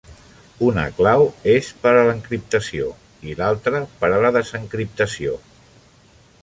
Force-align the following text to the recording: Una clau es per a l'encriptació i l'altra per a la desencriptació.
Una 0.67 0.85
clau 0.99 1.25
es 1.53 1.69
per 1.83 1.91
a 1.99 2.07
l'encriptació 2.07 2.89
i 3.33 3.37
l'altra 3.43 3.83
per 4.01 4.13
a 4.15 4.23
la 4.27 4.35
desencriptació. 4.41 5.41